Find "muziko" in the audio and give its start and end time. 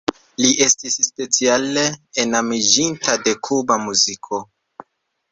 3.83-4.41